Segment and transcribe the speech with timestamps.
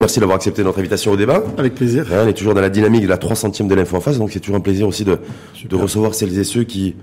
[0.00, 1.42] Merci d'avoir accepté notre invitation au débat.
[1.56, 2.06] Avec plaisir.
[2.12, 4.38] on est toujours dans la dynamique de la 300e de l'info en face, donc c'est
[4.38, 5.18] toujours un plaisir aussi de,
[5.68, 6.94] de recevoir celles et ceux qui,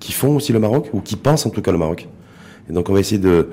[0.00, 2.08] qui font aussi le Maroc, ou qui pensent en tout cas le Maroc.
[2.70, 3.50] Et donc on va essayer de...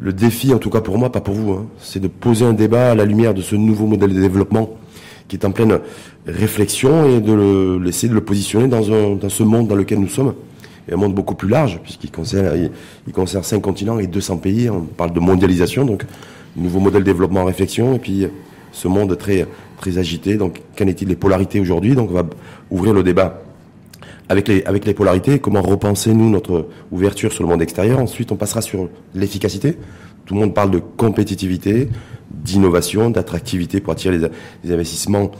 [0.00, 2.54] Le défi, en tout cas pour moi, pas pour vous, hein, c'est de poser un
[2.54, 4.70] débat à la lumière de ce nouveau modèle de développement
[5.28, 5.78] qui est en pleine
[6.26, 10.08] réflexion et de le, de le positionner dans, un, dans ce monde dans lequel nous
[10.08, 10.34] sommes.
[10.88, 12.72] Et un monde beaucoup plus large, puisqu'il concerne, il,
[13.06, 14.68] il concerne 5 continents et 200 pays.
[14.70, 16.04] On parle de mondialisation, donc
[16.62, 18.26] nouveau modèle de développement en réflexion, et puis
[18.72, 19.46] ce monde très,
[19.80, 20.36] très agité.
[20.36, 21.94] Donc, qu'en est-il des polarités aujourd'hui?
[21.94, 22.24] Donc, on va
[22.70, 23.42] ouvrir le débat
[24.28, 27.98] avec les, avec les polarités, comment repenser, nous, notre ouverture sur le monde extérieur?
[27.98, 29.78] Ensuite, on passera sur l'efficacité.
[30.26, 31.88] Tout le monde parle de compétitivité,
[32.30, 34.18] d'innovation, d'attractivité pour attirer
[34.62, 35.30] les, investissements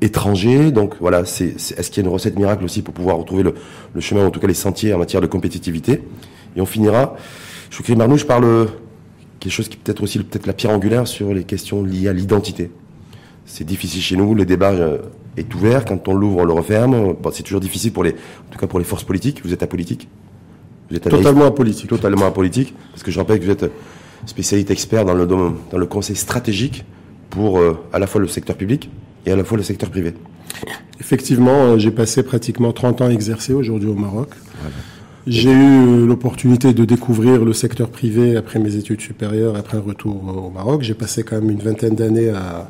[0.00, 0.70] étrangers.
[0.70, 3.54] Donc voilà, c'est, est-ce qu'il y a une recette miracle aussi pour pouvoir retrouver le,
[3.94, 6.02] le, chemin, en tout cas les sentiers en matière de compétitivité?
[6.56, 7.16] Et on finira.
[7.68, 8.68] Choukri Marnouche parle
[9.42, 12.12] quelque chose qui peut être aussi peut-être la pierre angulaire sur les questions liées à
[12.12, 12.70] l'identité.
[13.44, 14.98] C'est difficile chez nous, le débat euh,
[15.36, 17.16] est ouvert, quand on l'ouvre, on le referme.
[17.32, 19.40] c'est toujours difficile pour les, en tout cas pour les forces politiques.
[19.44, 20.08] Vous êtes apolitique
[20.88, 21.88] Vous êtes Totalement apolitique.
[21.88, 23.68] Totalement apolitique, parce que je rappelle que vous êtes
[24.26, 26.84] spécialiste expert dans le, dans le conseil stratégique
[27.28, 28.90] pour euh, à la fois le secteur public
[29.26, 30.14] et à la fois le secteur privé.
[31.00, 34.28] Effectivement, euh, j'ai passé pratiquement 30 ans à exercer aujourd'hui au Maroc.
[35.26, 40.16] J'ai eu l'opportunité de découvrir le secteur privé après mes études supérieures, après un retour
[40.46, 40.82] au Maroc.
[40.82, 42.68] J'ai passé quand même une vingtaine d'années à,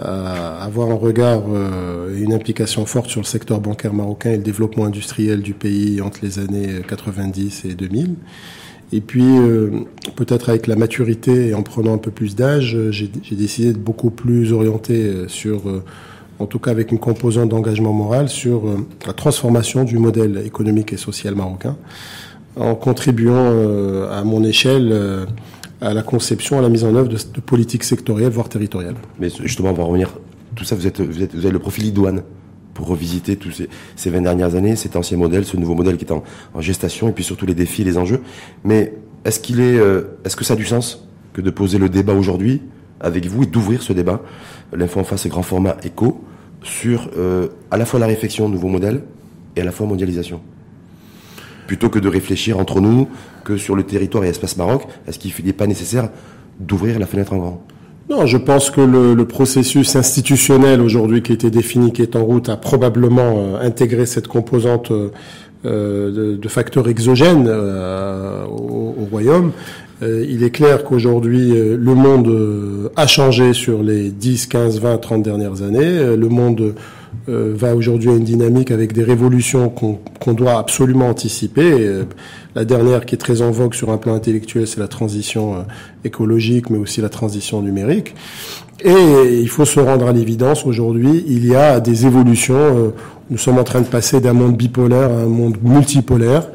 [0.00, 4.44] avoir un regard euh, et une implication forte sur le secteur bancaire marocain et le
[4.44, 8.14] développement industriel du pays entre les années 90 et 2000.
[8.92, 9.70] Et puis, euh,
[10.14, 14.10] peut-être avec la maturité et en prenant un peu plus d'âge, j'ai décidé de beaucoup
[14.10, 15.62] plus orienter euh, sur
[16.38, 20.92] en tout cas avec une composante d'engagement moral sur euh, la transformation du modèle économique
[20.92, 21.76] et social marocain,
[22.56, 25.26] en contribuant euh, à mon échelle euh,
[25.80, 28.96] à la conception, à la mise en œuvre de, politiques sectorielles, voire territoriales.
[29.20, 30.18] Mais justement, on va revenir.
[30.56, 32.22] Tout ça, vous êtes, vous, êtes, vous avez le profil idoine
[32.74, 36.04] pour revisiter tous ces, ces 20 dernières années, cet ancien modèle, ce nouveau modèle qui
[36.04, 36.22] est en,
[36.60, 38.22] gestation, et puis surtout les défis, les enjeux.
[38.64, 38.94] Mais
[39.24, 39.76] est-ce qu'il est,
[40.24, 42.62] est-ce que ça a du sens que de poser le débat aujourd'hui
[43.00, 44.20] avec vous et d'ouvrir ce débat?
[44.72, 46.24] L'info en face, grand format écho
[46.62, 49.02] sur euh, à la fois la réflexion au nouveau modèle
[49.56, 50.40] et à la fois mondialisation
[51.66, 53.08] Plutôt que de réfléchir entre nous
[53.44, 56.08] que sur le territoire et espace Maroc, est-ce qu'il n'est pas nécessaire
[56.58, 57.62] d'ouvrir la fenêtre en grand?
[58.08, 62.48] Non, je pense que le, processus institutionnel aujourd'hui qui été défini, qui est en route,
[62.48, 69.52] a probablement euh, intégré cette composante euh, de, facteurs exogènes au, royaume.
[70.02, 75.62] Il est clair qu'aujourd'hui, le monde a changé sur les 10, 15, 20, 30 dernières
[75.62, 76.16] années.
[76.16, 76.74] Le monde
[77.28, 81.72] euh, va aujourd'hui à une dynamique avec des révolutions qu'on doit absolument anticiper.
[81.72, 82.04] Euh,
[82.54, 85.58] la dernière qui est très en vogue sur un plan intellectuel, c'est la transition euh,
[86.04, 88.14] écologique, mais aussi la transition numérique.
[88.82, 92.92] Et il faut se rendre à l'évidence, aujourd'hui, il y a des évolutions.
[93.28, 96.48] nous sommes en train de passer d'un monde bipolaire à un monde multipolaire.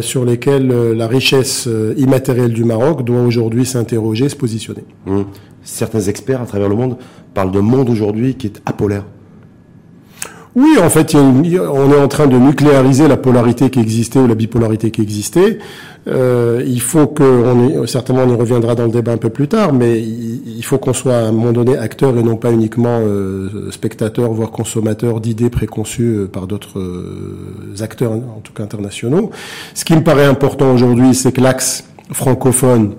[0.00, 4.84] Sur lesquels la richesse immatérielle du Maroc doit aujourd'hui s'interroger, se positionner.
[5.06, 5.22] Mmh.
[5.62, 6.96] Certains experts à travers le monde
[7.32, 9.04] parlent d'un monde aujourd'hui qui est apolaire.
[10.56, 14.36] Oui, en fait, on est en train de nucléariser la polarité qui existait ou la
[14.36, 15.58] bipolarité qui existait.
[16.06, 19.72] Euh, il faut que, certainement, on y reviendra dans le débat un peu plus tard,
[19.72, 23.70] mais il, faut qu'on soit à un moment donné acteur et non pas uniquement euh,
[23.70, 29.30] spectateur, voire consommateur d'idées préconçues euh, par d'autres euh, acteurs, en tout cas internationaux.
[29.74, 32.94] Ce qui me paraît important aujourd'hui, c'est que l'axe francophone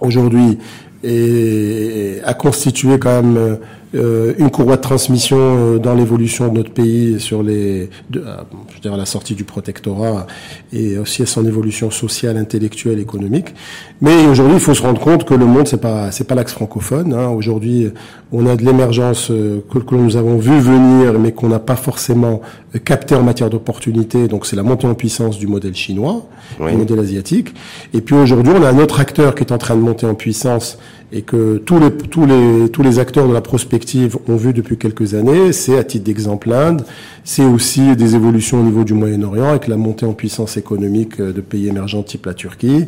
[0.00, 0.58] aujourd'hui
[1.02, 3.58] a constitué quand même
[3.94, 8.36] euh, une courroie de transmission euh, dans l'évolution de notre pays sur les, de, euh,
[8.68, 10.28] je veux dire, à la sortie du protectorat
[10.72, 13.52] et aussi à son évolution sociale, intellectuelle, économique.
[14.00, 16.52] Mais aujourd'hui, il faut se rendre compte que le monde, c'est pas, c'est pas l'axe
[16.52, 17.12] francophone.
[17.14, 17.30] Hein.
[17.30, 17.90] Aujourd'hui,
[18.30, 22.42] on a de l'émergence que, que, nous avons vu venir, mais qu'on n'a pas forcément
[22.84, 24.28] capté en matière d'opportunités.
[24.28, 26.28] Donc, c'est la montée en puissance du modèle chinois,
[26.60, 27.52] du modèle asiatique.
[27.92, 30.14] Et puis aujourd'hui, on a un autre acteur qui est en train de monter en
[30.14, 30.78] puissance
[31.12, 34.76] et que tous les, tous les, tous les acteurs de la prospective ont vu depuis
[34.76, 36.84] quelques années, c'est à titre d'exemple l'Inde,
[37.24, 41.32] c'est aussi des évolutions au niveau du Moyen-Orient avec la montée en puissance économique euh,
[41.32, 42.86] de pays émergents type la Turquie,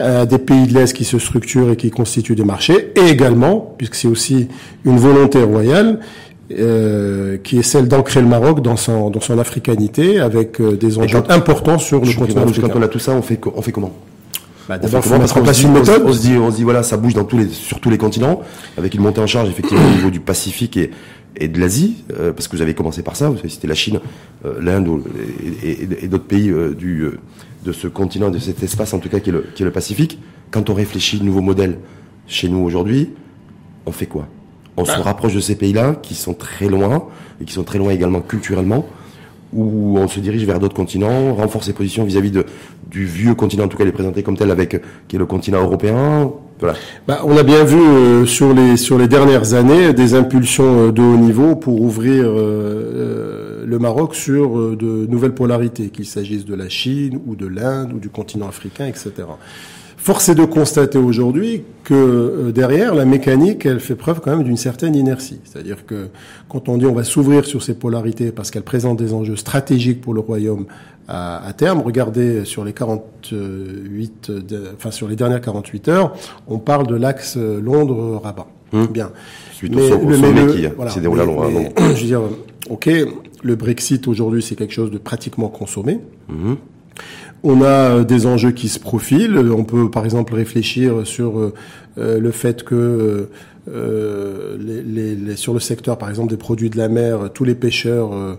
[0.00, 3.74] euh, des pays de l'Est qui se structurent et qui constituent des marchés, et également,
[3.78, 4.48] puisque c'est aussi
[4.84, 6.00] une volonté royale,
[6.58, 10.98] euh, qui est celle d'ancrer le Maroc dans son, dans son africanité avec euh, des
[10.98, 12.68] enjeux importants sur le continent africain.
[12.68, 13.92] Quand on a tout ça, on fait, on fait comment?
[14.78, 16.02] Bah, mettre en place une méthode.
[16.04, 17.98] On se dit, on se dit, voilà, ça bouge dans tous les, sur tous les
[17.98, 18.40] continents,
[18.78, 20.90] avec une montée en charge effectivement au niveau du Pacifique et,
[21.36, 23.28] et de l'Asie, euh, parce que vous avez commencé par ça.
[23.28, 24.00] Vous savez, c'était la Chine,
[24.44, 25.02] euh, l'Inde
[25.62, 27.08] et, et, d'autres pays euh, du
[27.64, 29.72] de ce continent, de cet espace en tout cas qui est le, qui est le
[29.72, 30.18] Pacifique.
[30.50, 31.78] Quand on réfléchit nouveau modèle
[32.26, 33.10] chez nous aujourd'hui,
[33.86, 34.28] on fait quoi?
[34.76, 35.02] On se ah.
[35.02, 37.08] rapproche de ces pays-là qui sont très loin
[37.40, 38.86] et qui sont très loin également culturellement
[39.52, 42.44] ou on se dirige vers d'autres continents, renforce ses positions vis-à-vis de,
[42.90, 45.26] du vieux continent, en tout cas il est présenté comme tel avec qui est le
[45.26, 46.30] continent européen.
[46.60, 46.74] Voilà.
[47.08, 50.92] Bah, on a bien vu euh, sur les sur les dernières années des impulsions euh,
[50.92, 56.54] de haut niveau pour ouvrir euh, le Maroc sur de nouvelles polarités, qu'il s'agisse de
[56.54, 59.12] la Chine ou de l'Inde ou du continent africain, etc.
[60.02, 64.44] Force est de constater aujourd'hui que euh, derrière, la mécanique, elle fait preuve quand même
[64.44, 65.40] d'une certaine inertie.
[65.44, 66.08] C'est-à-dire que
[66.48, 70.00] quand on dit on va s'ouvrir sur ces polarités parce qu'elles présentent des enjeux stratégiques
[70.00, 70.64] pour le royaume
[71.06, 74.32] à, à terme, regardez sur les 48,
[74.74, 76.14] enfin sur les dernières 48 heures,
[76.48, 78.46] on parle de l'axe Londres-Rabat.
[78.72, 78.86] Hum.
[78.86, 79.10] Bien.
[79.52, 81.44] Suite mais, au sommet qui voilà, s'est déroulé à Londres.
[81.76, 82.22] je veux dire,
[82.70, 82.88] ok,
[83.42, 86.00] le Brexit aujourd'hui c'est quelque chose de pratiquement consommé.
[86.30, 86.56] Hum.
[87.42, 89.38] On a euh, des enjeux qui se profilent.
[89.38, 91.54] On peut par exemple réfléchir sur euh,
[91.98, 93.28] euh, le fait que
[95.36, 98.38] sur le secteur par exemple des produits de la mer, tous les pêcheurs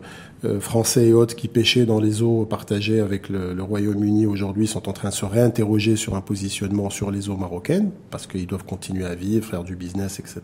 [0.59, 4.93] français et autres qui pêchaient dans les eaux partagées avec le, Royaume-Uni aujourd'hui sont en
[4.93, 9.05] train de se réinterroger sur un positionnement sur les eaux marocaines parce qu'ils doivent continuer
[9.05, 10.41] à vivre, faire du business, etc.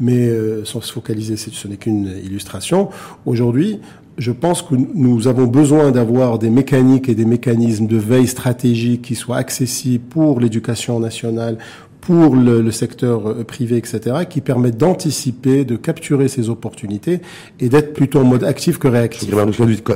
[0.00, 0.28] Mais
[0.64, 2.88] sans se focaliser, ce n'est qu'une illustration.
[3.26, 3.80] Aujourd'hui,
[4.20, 9.00] je pense que nous avons besoin d'avoir des mécaniques et des mécanismes de veille stratégique
[9.00, 11.56] qui soient accessibles pour l'éducation nationale,
[12.02, 17.20] pour le, secteur euh, privé, etc., qui permettent d'anticiper, de capturer ces opportunités
[17.60, 19.30] et d'être plutôt en mode actif que réactif.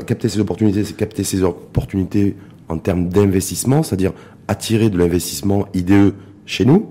[0.07, 2.35] Capter ces opportunités, c'est capter ces opportunités
[2.71, 4.13] en termes d'investissement, c'est-à-dire
[4.49, 6.15] attirer de l'investissement IDE
[6.47, 6.87] chez nous,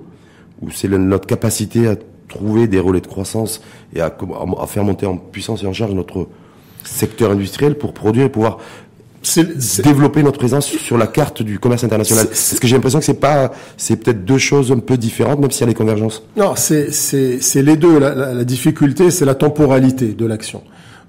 [0.61, 1.95] ou c'est notre capacité à
[2.27, 3.59] trouver des relais de croissance
[3.95, 4.15] et à
[4.67, 6.27] faire monter en puissance et en charge notre
[6.83, 8.59] secteur industriel pour produire et pouvoir
[9.83, 12.27] développer notre présence sur la carte du commerce international.
[12.27, 15.51] Parce que j'ai l'impression que c'est pas, c'est peut-être deux choses un peu différentes, même
[15.51, 16.23] s'il y a des convergences.
[16.35, 17.99] Non, c'est c'est les deux.
[17.99, 20.61] La, la difficulté, c'est la temporalité de l'action.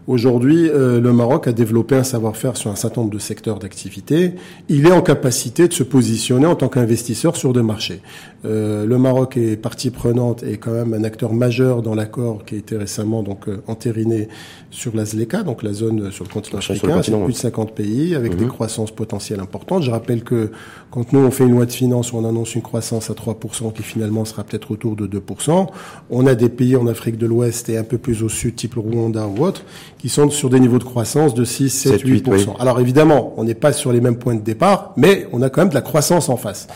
[0.06, 4.32] Aujourd'hui, euh, le Maroc a développé un savoir-faire sur un certain nombre de secteurs d'activité.
[4.68, 8.02] Il est en capacité de se positionner en tant qu'investisseur sur des marchés.
[8.44, 12.56] Euh, le Maroc est partie prenante et quand même un acteur majeur dans l'accord qui
[12.56, 14.28] a été récemment donc euh, entériné
[14.70, 18.14] sur la ZLECA, donc la zone sur le continent africain, c'est plus de 50 pays
[18.14, 18.50] avec des mhm.
[18.50, 19.84] croissances potentielles importantes.
[19.84, 20.50] Je rappelle que
[20.90, 23.72] quand nous on fait une loi de finances où on annonce une croissance à 3%
[23.72, 25.66] qui finalement sera peut-être autour de 2%,
[26.10, 28.74] on a des pays en Afrique de l'Ouest et un peu plus au sud, type
[28.74, 29.62] le Rwanda ou autre,
[30.04, 32.60] qui sont sur des niveaux de croissance de 6, 7, 8%.
[32.60, 35.62] Alors évidemment, on n'est pas sur les mêmes points de départ, mais on a quand
[35.62, 36.66] même de la croissance en face.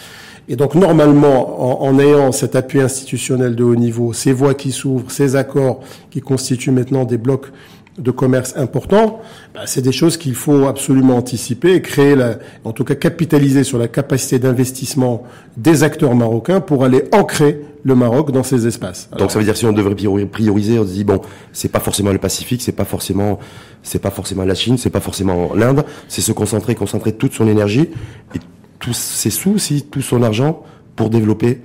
[0.48, 5.10] Et donc normalement, en, ayant cet appui institutionnel de haut niveau, ces voies qui s'ouvrent,
[5.10, 5.80] ces accords
[6.10, 7.48] qui constituent maintenant des blocs
[7.98, 9.20] de commerce importants,
[9.54, 13.64] bah, c'est des choses qu'il faut absolument anticiper et créer, la, en tout cas capitaliser
[13.64, 15.24] sur la capacité d'investissement
[15.56, 19.08] des acteurs marocains pour aller ancrer le Maroc dans ces espaces.
[19.16, 19.94] Donc ça veut dire si on devrait
[20.26, 21.20] prioriser, on se dit bon,
[21.52, 23.38] c'est pas forcément le Pacifique, c'est pas forcément,
[23.82, 27.48] c'est pas forcément la Chine, c'est pas forcément l'Inde, c'est se concentrer, concentrer toute son
[27.48, 27.88] énergie
[28.34, 28.38] et
[28.78, 30.62] tous ses sous aussi, tout son argent
[30.96, 31.60] pour développer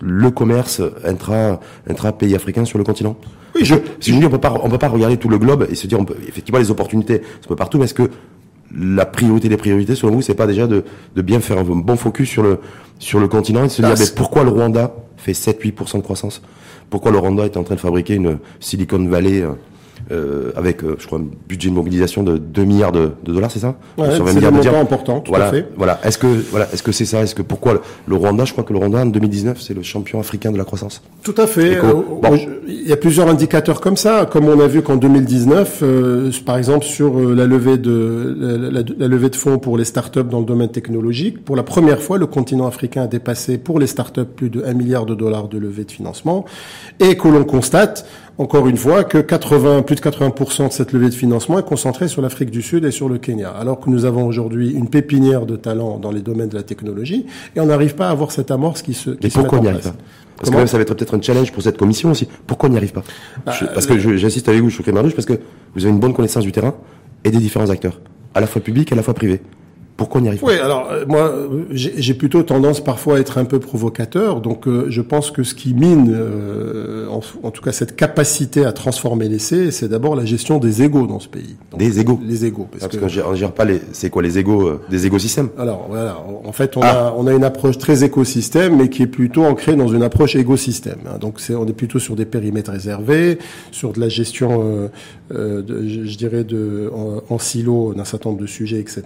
[0.00, 3.16] le commerce intra, intra pays africain sur le continent.
[3.54, 5.66] Oui, je, si je dis on peut pas, on peut pas regarder tout le globe
[5.70, 8.10] et se dire on peut, effectivement les opportunités, c'est peu partout, mais est-ce que
[8.74, 10.84] la priorité des priorités, selon vous, c'est pas déjà de,
[11.14, 12.58] de bien faire un bon focus sur le,
[12.98, 16.40] sur le continent et de se dire, mais pourquoi le Rwanda fait 7-8% de croissance?
[16.88, 19.44] Pourquoi le Rwanda est en train de fabriquer une Silicon Valley
[20.10, 23.50] euh, euh, avec, euh, je crois, un budget de mobilisation de 2 milliards de, dollars,
[23.50, 25.68] c'est ça ouais, 20 milliards de important, tout voilà, à fait.
[25.76, 26.00] Voilà.
[26.04, 28.72] Est-ce que, voilà, est-ce que c'est ça Est-ce que pourquoi le, Rwanda Je crois que
[28.72, 31.02] le Rwanda en 2019, c'est le champion africain de la croissance.
[31.22, 31.76] Tout à fait.
[31.76, 31.92] Euh,
[32.66, 35.82] il y a plusieurs indicateurs comme ça, comme on a vu qu'en 2019,
[36.44, 40.40] par exemple sur la levée de la, la, levée de fonds pour les startups dans
[40.40, 44.24] le domaine technologique, pour la première fois, le continent africain a dépassé pour les startups
[44.24, 46.44] plus de 1 milliard de dollars de levée de financement,
[47.00, 48.06] et que l'on constate
[48.38, 52.08] encore une fois, que 80, plus de 80% de cette levée de financement est concentrée
[52.08, 55.46] sur l'Afrique du Sud et sur le Kenya, alors que nous avons aujourd'hui une pépinière
[55.46, 58.50] de talents dans les domaines de la technologie, et on n'arrive pas à avoir cette
[58.50, 59.94] amorce qui se, qui Mais pourquoi on n'y arrive pas
[60.38, 62.26] Parce que même ça va être peut-être un challenge pour cette commission aussi.
[62.46, 63.04] Pourquoi on n'y arrive pas
[63.44, 65.38] bah, Parce que j'insiste avec vous, je suis Marouche, parce que
[65.74, 66.74] vous avez une bonne connaissance du terrain
[67.24, 68.00] et des différents acteurs,
[68.34, 69.42] à la fois publics et à la fois privés.
[69.96, 71.32] Pourquoi on n'y arrive pas Oui, alors euh, moi,
[71.70, 74.40] j'ai plutôt tendance parfois à être un peu provocateur.
[74.40, 78.72] Donc, euh, je pense que ce qui mine, euh, en, tout cas cette capacité à
[78.72, 81.56] transformer l'essai, c'est d'abord la gestion des égaux dans ce pays.
[81.76, 82.68] des égaux Les égaux.
[82.70, 83.80] Parce, parce qu'on ne gère pas les...
[83.92, 86.18] C'est quoi les égaux Des écosystèmes Alors, voilà.
[86.44, 87.08] En fait, on, ah.
[87.08, 90.36] a, on a une approche très écosystème, mais qui est plutôt ancrée dans une approche
[90.36, 90.98] écosystème.
[91.06, 91.18] Hein.
[91.20, 93.38] Donc, c'est, on est plutôt sur des périmètres réservés,
[93.70, 94.90] sur de la gestion,
[95.32, 96.46] de, je, dirais,
[96.94, 99.02] en, en silo d'un certain nombre de sujets, etc.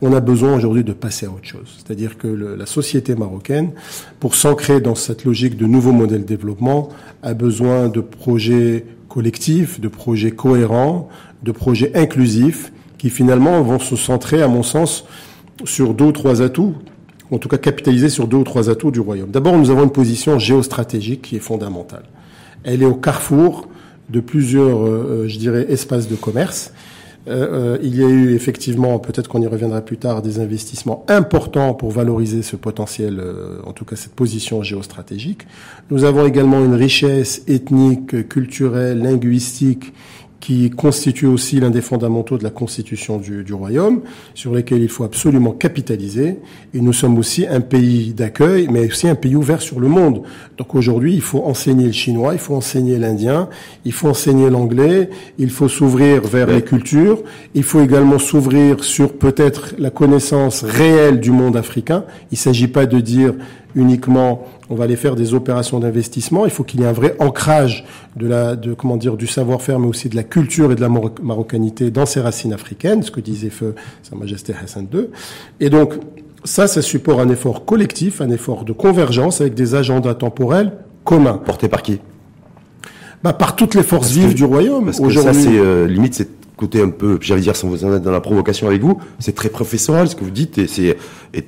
[0.00, 1.76] On a besoin aujourd'hui de passer à autre chose.
[1.76, 3.72] C'est-à-dire que la société marocaine,
[4.20, 6.90] pour s'ancrer dans cette logique de nouveau modèle de développement,
[7.22, 11.08] a besoin de projets collectifs, de projets cohérents,
[11.42, 15.04] de projets inclusifs, qui finalement vont se centrer, à mon sens,
[15.64, 16.74] sur deux ou trois atouts,
[17.30, 19.30] en tout cas capitaliser sur deux ou trois atouts du royaume.
[19.30, 22.04] D'abord, nous avons une position géostratégique qui est fondamentale.
[22.64, 23.68] Elle est au carrefour
[24.10, 26.72] de plusieurs, euh, je dirais, espaces de commerce.
[27.26, 31.04] Euh, euh, il y a eu effectivement, peut-être qu'on y reviendra plus tard, des investissements
[31.08, 33.22] importants pour valoriser ce potentiel,
[33.64, 35.46] en tout cas cette position géostratégique.
[35.90, 39.92] Nous avons également une richesse ethnique, culturelle, linguistique
[40.40, 44.02] qui constitue aussi l'un des fondamentaux de la constitution du, du, royaume,
[44.34, 46.36] sur lesquels il faut absolument capitaliser.
[46.74, 50.22] Et nous sommes aussi un pays d'accueil, mais aussi un pays ouvert sur le monde.
[50.56, 53.48] Donc aujourd'hui, il faut enseigner le chinois, il faut enseigner l'indien,
[53.84, 57.22] il faut enseigner l'anglais, il faut s'ouvrir vers les cultures,
[57.54, 62.04] il faut également s'ouvrir sur peut-être la connaissance réelle du monde africain.
[62.30, 63.34] Il ne s'agit pas de dire
[63.74, 66.44] uniquement on va aller faire des opérations d'investissement.
[66.44, 67.84] Il faut qu'il y ait un vrai ancrage
[68.16, 70.88] de la, de comment dire, du savoir-faire, mais aussi de la culture et de la
[70.88, 75.08] marocanité dans ses racines africaines, ce que disait Feu Sa Majesté Hassan II.
[75.60, 75.94] Et donc,
[76.44, 80.72] ça, ça support un effort collectif, un effort de convergence avec des agendas temporels
[81.04, 81.38] communs.
[81.38, 82.00] Portés par qui?
[83.22, 84.86] Bah, par toutes les forces vives du royaume.
[84.86, 87.94] Parce que ça, c'est euh, limite, c'est côté un peu, j'allais dire, sans vous en
[87.94, 90.96] être dans la provocation avec vous, c'est très professoral ce que vous dites et c'est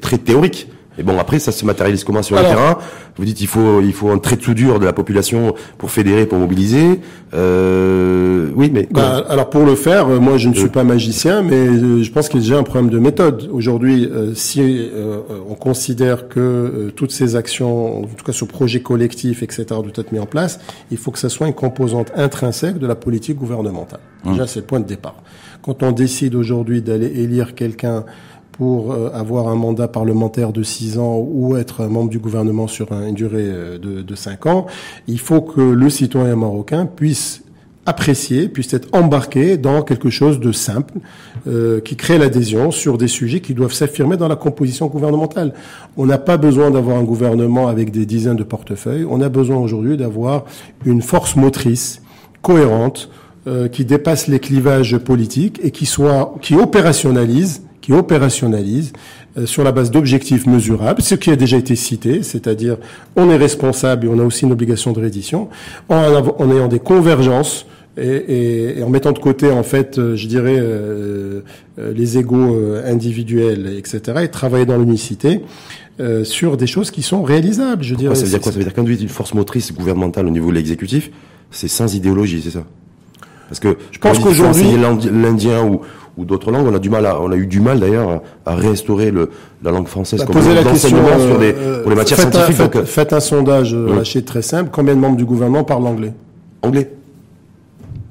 [0.00, 0.69] très théorique.
[1.00, 2.76] Et bon, après, ça se matérialise comment sur le terrain
[3.16, 6.26] Vous dites il faut il faut un trait de soudure de la population pour fédérer,
[6.26, 7.00] pour mobiliser.
[7.33, 10.69] Euh, oui, mais bah, alors pour le faire, euh, moi je ne suis euh.
[10.69, 13.49] pas magicien, mais euh, je pense qu'il y a déjà un problème de méthode.
[13.50, 14.90] Aujourd'hui, si
[15.49, 20.12] on considère que toutes ces actions, en tout cas ce projet collectif, etc., doivent être
[20.12, 24.00] mis en place, il faut que ça soit une composante intrinsèque de la politique gouvernementale.
[24.26, 24.33] Hum.
[24.33, 25.14] Déjà, c'est le point de départ.
[25.62, 28.04] Quand on décide aujourd'hui d'aller élire quelqu'un
[28.61, 32.93] pour euh, avoir un mandat parlementaire de 6 ans ou être membre du gouvernement sur
[32.93, 34.67] une durée euh, de, 5 ans,
[35.09, 37.43] il faut que le citoyen marocain puisse
[37.87, 40.99] apprécier, puisse être embarqué dans quelque chose de simple,
[41.47, 45.55] euh, qui crée l'adhésion sur des sujets qui doivent s'affirmer dans la composition gouvernementale.
[45.97, 49.57] On n'a pas besoin d'avoir un gouvernement avec des dizaines de portefeuilles, on a besoin
[49.57, 50.45] aujourd'hui d'avoir
[50.85, 52.02] une force motrice
[52.43, 53.09] cohérente,
[53.73, 58.93] qui dépasse les clivages politiques et qui soit, qui opérationnalise qui opérationnalise
[59.37, 62.77] euh, sur la base d'objectifs mesurables, ce qui a déjà été cité, c'est-à-dire
[63.17, 65.49] on est responsable et on a aussi une obligation de reddition,
[65.89, 70.59] en, ayant des convergences et, et, en mettant de côté en fait, euh, je dirais,
[70.59, 71.43] euh,
[71.79, 75.41] les égaux individuels, etc., et travailler dans l'unicité.
[76.25, 78.15] sur des choses qui sont réalisables, je dirais.
[78.15, 78.53] Ça veut dire quoi?
[78.53, 81.11] Ça veut dire une force motrice gouvernementale au niveau de l'exécutif,
[81.51, 82.65] c'est sans idéologie, c'est ça?
[83.51, 84.77] Parce que je pense qu'aujourd'hui,
[85.11, 85.81] l'Indien ou,
[86.21, 86.67] ou d'autres langues.
[86.67, 89.31] On a du mal, à, on a eu du mal d'ailleurs à restaurer le,
[89.62, 92.57] la langue française bah, comme poser la question sur des, euh, pour les matières scientifiques.
[92.57, 94.23] faites, faites, un sondage euh, hum.
[94.23, 94.71] très simple.
[94.73, 96.12] Combien de membres du gouvernement parlent anglais?
[96.62, 96.91] Anglais.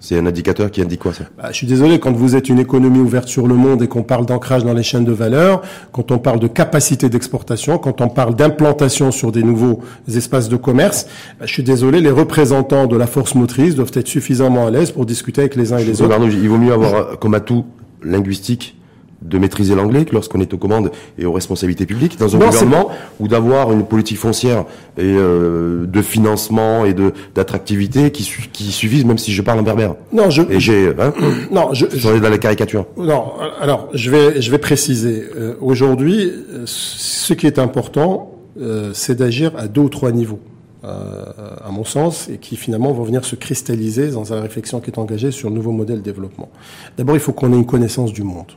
[0.02, 1.26] C'est un indicateur qui indique quoi ça?
[1.38, 4.04] Bah, Je suis désolé, quand vous êtes une économie ouverte sur le monde et qu'on
[4.04, 5.62] parle d'ancrage dans les chaînes de valeur,
[5.92, 10.56] quand on parle de capacité d'exportation, quand on parle d'implantation sur des nouveaux espaces de
[10.56, 11.06] commerce,
[11.40, 14.92] bah, je suis désolé, les représentants de la force motrice doivent être suffisamment à l'aise
[14.92, 16.18] pour discuter avec les uns et les autres.
[16.32, 17.66] il vaut mieux avoir comme atout
[18.04, 18.76] linguistique
[19.22, 22.90] de maîtriser l'anglais que lorsqu'on est aux commandes et aux responsabilités publiques dans un gouvernement
[23.20, 24.64] ou d'avoir une politique foncière
[24.98, 29.64] et euh, de financement et de d'attractivité qui qui suffisent même si je parle en
[29.64, 29.96] berbère.
[30.14, 31.14] Non, je et j'ai hein,
[31.52, 32.86] non, je, je dans la caricature.
[32.96, 36.32] Non, alors je vais je vais préciser euh, aujourd'hui
[36.66, 40.40] ce qui est important euh, c'est d'agir à deux ou trois niveaux.
[40.86, 41.26] Euh,
[41.62, 44.98] à mon sens, et qui finalement vont venir se cristalliser dans la réflexion qui est
[44.98, 46.48] engagée sur le nouveau modèle de développement.
[46.96, 48.54] D'abord, il faut qu'on ait une connaissance du monde.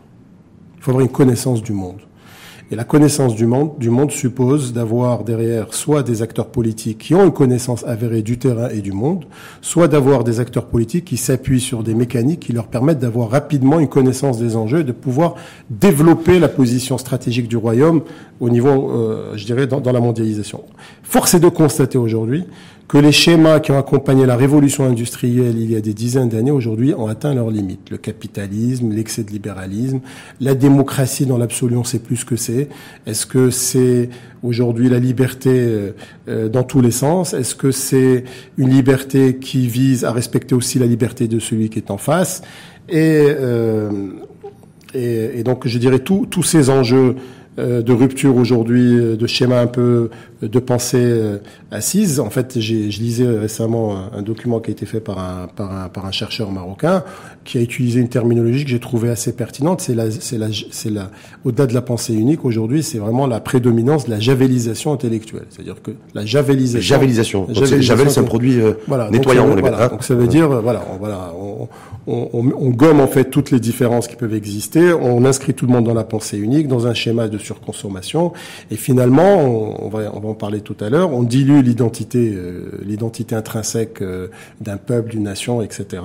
[0.77, 2.01] Il faut avoir une connaissance du monde.
[2.73, 7.33] Et la connaissance du monde, suppose d'avoir derrière soit des acteurs politiques qui ont une
[7.33, 9.27] connaissance avérée du terrain et du monde,
[9.61, 13.79] soit d'avoir des acteurs politiques qui s'appuient sur des mécaniques qui leur permettent d'avoir rapidement
[13.79, 15.35] une connaissance des enjeux et de pouvoir
[15.69, 18.05] développer la position stratégique du royaume
[18.41, 20.63] au niveau, euh, je dirais, dans la mondialisation.
[21.03, 22.47] Force est de constater aujourd'hui
[22.93, 26.51] que les schémas qui ont accompagné la révolution industrielle il y a des dizaines d'années
[26.51, 27.89] aujourd'hui ont atteint leurs limites.
[27.89, 30.01] Le capitalisme, l'excès de libéralisme,
[30.43, 32.69] la démocratie dans l'absolu, on sait plus ce que c'est.
[33.07, 34.11] Est-ce que c'est
[34.43, 35.93] aujourd'hui la liberté euh,
[36.29, 37.33] euh, dans tous les sens?
[37.33, 38.25] Est-ce que c'est
[38.59, 42.43] une liberté qui vise à respecter aussi la liberté de celui qui est en face?
[42.91, 43.91] Et, euh,
[44.93, 47.17] et, et, donc je dirais tous ces enjeux
[47.59, 50.09] euh, de rupture aujourd'hui, de schéma un peu
[50.43, 51.39] de pensée euh,
[51.71, 52.21] assise.
[52.21, 55.89] En fait, je lisais récemment un, document qui a été fait par un, par un,
[55.89, 57.05] par un chercheur marocain
[57.45, 59.81] qui a utilisé une terminologie que j'ai trouvée assez pertinente.
[59.81, 61.11] C'est la, c'est la, c'est la,
[61.45, 65.47] au-delà de la pensée unique aujourd'hui, c'est vraiment la prédominance de la javelisation intellectuelle.
[65.51, 66.81] C'est-à-dire que la javelisation.
[66.81, 67.49] Javelisation.
[67.81, 69.49] javel, c'est un produit voilà, nettoyant.
[69.49, 71.69] Donc, voilà, donc ça veut dire, voilà, on, voilà, on,
[72.07, 74.93] on, on, gomme en fait toutes les différences qui peuvent exister.
[74.93, 78.33] On inscrit tout le monde dans la pensée unique, dans un schéma de surconsommation,
[78.71, 79.37] et finalement,
[79.85, 84.01] on, va, on va en parler tout à l'heure, on dilue l'identité, euh, l'identité intrinsèque
[84.01, 84.29] euh,
[84.61, 86.03] d'un peuple, d'une nation, etc.,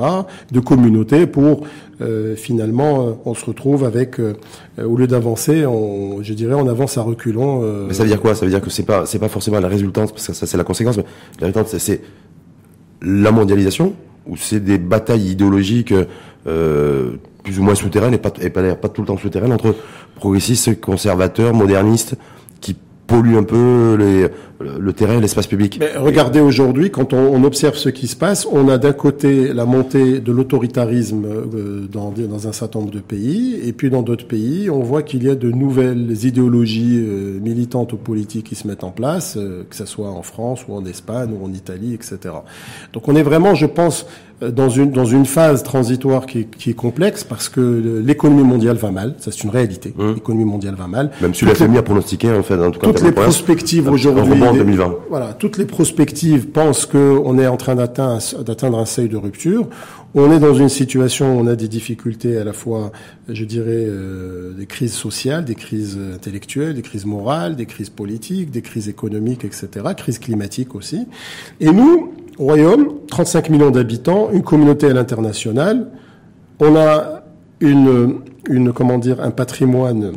[0.52, 1.66] de communauté, pour
[2.02, 7.02] euh, finalement, on se retrouve avec, au lieu d'avancer, on, je dirais, on avance à
[7.02, 7.62] reculons.
[7.88, 8.36] Mais ça veut dire quoi?
[8.36, 10.58] Ça veut dire que c'est pas, c'est pas forcément la résultante, parce que ça, c'est
[10.58, 10.98] la conséquence.
[10.98, 11.06] Mais
[11.40, 12.02] la résultante, c'est
[13.02, 13.94] la mondialisation
[14.28, 15.94] ou c'est des batailles idéologiques
[16.44, 19.74] plus ou moins souterraines et pas, et pas, pas tout le temps souterraines entre
[20.16, 22.16] progressistes, conservateurs, modernistes,
[22.60, 22.76] qui
[23.08, 24.28] polluent un peu les,
[24.60, 25.78] le terrain, l'espace public.
[25.80, 29.66] Mais regardez aujourd'hui, quand on, observe ce qui se passe, on a d'un côté la
[29.66, 34.28] montée de l'autoritarisme euh, dans, dans, un certain nombre de pays, et puis dans d'autres
[34.28, 38.68] pays, on voit qu'il y a de nouvelles idéologies euh, militantes ou politiques qui se
[38.68, 41.94] mettent en place, euh, que ce soit en France ou en Espagne ou en Italie,
[41.94, 42.18] etc.
[42.94, 44.08] Donc on est vraiment, je pense,
[44.42, 48.76] dans une dans une phase transitoire qui est, qui est complexe parce que l'économie mondiale
[48.78, 49.94] va mal, ça c'est une réalité.
[49.98, 50.14] Mmh.
[50.16, 51.12] L'économie mondiale va mal.
[51.22, 54.36] Même si la famille a pronostiqué en fait, en tout cas, toutes les perspectives aujourd'hui
[54.54, 54.96] 2020.
[55.10, 59.68] Voilà, toutes les prospectives pensent qu'on est en train d'atteindre un seuil de rupture.
[60.16, 62.92] On est dans une situation où on a des difficultés à la fois,
[63.30, 68.52] je dirais, euh, des crises sociales, des crises intellectuelles, des crises morales, des crises politiques,
[68.52, 71.08] des crises économiques, etc., crises climatiques aussi.
[71.60, 75.88] Et nous, au Royaume, 35 millions d'habitants, une communauté à l'international,
[76.60, 77.24] on a
[77.60, 80.14] une, une, comment dire, un patrimoine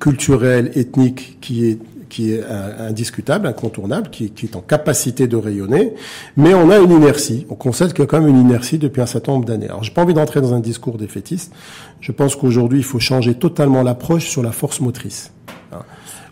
[0.00, 1.78] culturel, ethnique qui est
[2.14, 2.44] qui est
[2.78, 5.94] indiscutable, incontournable, qui, est en capacité de rayonner,
[6.36, 7.44] mais on a une inertie.
[7.50, 9.66] On constate qu'il y a quand même une inertie depuis un certain nombre d'années.
[9.66, 11.52] Alors, j'ai pas envie d'entrer dans un discours défaitiste.
[12.00, 15.32] Je pense qu'aujourd'hui, il faut changer totalement l'approche sur la force motrice.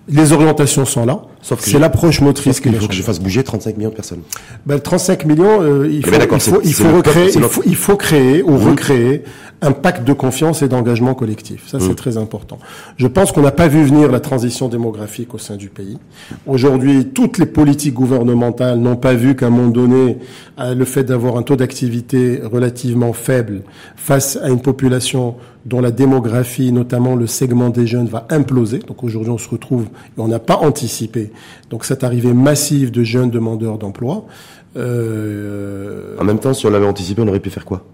[0.07, 1.23] Les orientations sont là.
[1.43, 4.23] Sauf que c'est l'approche motrice qu'il faut que je fasse bouger 35 millions de personnes.
[4.65, 7.97] Ben, 35 millions, euh, il, faut, il, faut, il, faut recréer, il, faut, il faut
[7.97, 9.25] créer ou recréer
[9.63, 11.69] un pacte de confiance et d'engagement collectif.
[11.69, 12.59] Ça, c'est très important.
[12.97, 15.99] Je pense qu'on n'a pas vu venir la transition démographique au sein du pays.
[16.47, 20.19] Aujourd'hui, toutes les politiques gouvernementales n'ont pas vu qu'à un moment donné,
[20.59, 23.63] euh, le fait d'avoir un taux d'activité relativement faible
[23.97, 28.81] face à une population dont la démographie, notamment le segment des jeunes, va imploser.
[28.81, 31.32] Donc aujourd'hui, on se retrouve, et on n'a pas anticipé.
[31.71, 34.27] Donc cette arrivée massive de jeunes demandeurs d'emploi.
[34.77, 36.17] Euh...
[36.19, 37.85] En même temps, si on l'avait anticipé, on aurait pu faire quoi?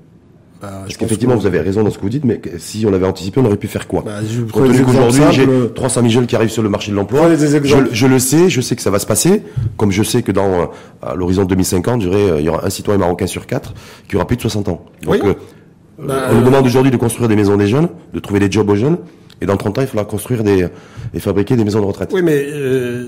[0.60, 3.06] Bah, Parce qu'effectivement, vous avez raison dans ce que vous dites, mais si on l'avait
[3.06, 4.02] anticipé, on aurait pu faire quoi?
[4.04, 4.18] Bah,
[4.52, 8.50] qu'aujourd'hui, j'ai 300 000 jeunes qui arrivent sur le marché de l'emploi, je, le sais,
[8.50, 9.42] je sais que ça va se passer,
[9.76, 10.70] comme je sais que dans
[11.00, 13.72] à l'horizon 2050, il y aura un citoyen marocain sur quatre
[14.08, 14.84] qui aura plus de 60 ans.
[15.02, 15.34] Donc, euh,
[16.02, 18.68] bah, on nous demande aujourd'hui de construire des maisons des jeunes, de trouver des jobs
[18.68, 18.98] aux jeunes.
[19.40, 20.68] Et dans 30 ans, il faudra construire des
[21.14, 22.10] et fabriquer des maisons de retraite.
[22.12, 23.04] Oui, mais euh,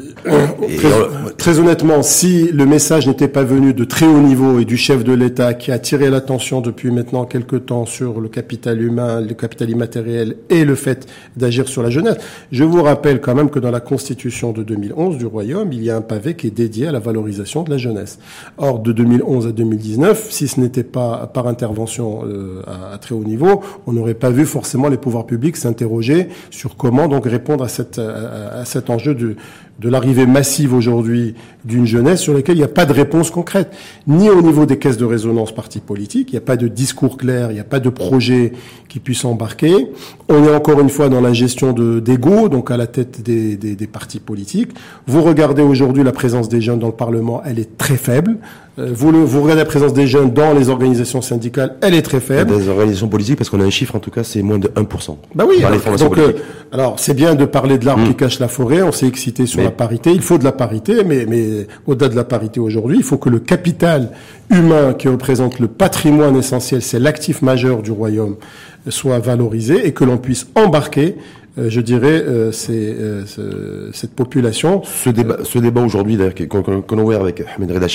[1.36, 5.04] très, honnêtement, si le message n'était pas venu de très haut niveau et du chef
[5.04, 9.34] de l'État qui a tiré l'attention depuis maintenant quelques temps sur le capital humain, le
[9.34, 12.16] capital immatériel et le fait d'agir sur la jeunesse,
[12.52, 15.90] je vous rappelle quand même que dans la Constitution de 2011 du Royaume, il y
[15.90, 18.18] a un pavé qui est dédié à la valorisation de la jeunesse.
[18.58, 23.14] Or, de 2011 à 2019, si ce n'était pas par intervention euh, à, à très
[23.14, 26.19] haut niveau, on n'aurait pas vu forcément les pouvoirs publics s'interroger
[26.50, 27.68] sur comment donc répondre à,
[28.64, 29.36] cet enjeu de,
[29.82, 33.72] l'arrivée massive aujourd'hui d'une jeunesse sur laquelle il n'y a pas de réponse concrète,
[34.06, 37.16] ni au niveau des caisses de résonance partis politiques, il n'y a pas de discours
[37.16, 38.52] clair, il n'y a pas de projet
[38.88, 39.90] qui puisse embarquer.
[40.28, 43.86] On est encore une fois dans la gestion de d'ego, donc à la tête des
[43.86, 44.70] partis politiques.
[45.06, 48.38] Vous regardez aujourd'hui la présence des jeunes dans le Parlement, elle est très faible.
[48.80, 52.02] Euh, vous, le, vous regardez la présence des jeunes dans les organisations syndicales, elle est
[52.02, 52.56] très faible.
[52.56, 55.16] Des organisations politiques, parce qu'on a un chiffre, en tout cas, c'est moins de 1%.
[55.34, 55.62] Bah oui,
[55.98, 56.32] donc, euh,
[56.72, 58.14] alors c'est bien de parler de l'arbre qui hmm.
[58.14, 61.26] cache la forêt, on s'est excité sur la parité, il faut de la parité, mais,
[61.28, 64.10] mais au-delà de la parité aujourd'hui, il faut que le capital
[64.50, 68.36] humain qui représente le patrimoine essentiel, c'est l'actif majeur du royaume,
[68.88, 71.16] soit valorisé et que l'on puisse embarquer
[71.56, 74.82] je dirais, euh, euh, cette population.
[74.84, 77.86] Ce débat, aujourd'hui, qu'on a avec Ahmed Reda